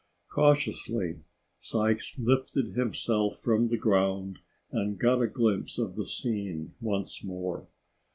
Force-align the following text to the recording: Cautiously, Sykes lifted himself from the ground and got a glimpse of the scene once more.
Cautiously, 0.31 1.19
Sykes 1.59 2.17
lifted 2.17 2.69
himself 2.71 3.37
from 3.37 3.67
the 3.67 3.77
ground 3.77 4.39
and 4.71 4.97
got 4.97 5.21
a 5.21 5.27
glimpse 5.27 5.77
of 5.77 5.95
the 5.95 6.07
scene 6.07 6.73
once 6.81 7.23
more. 7.23 7.67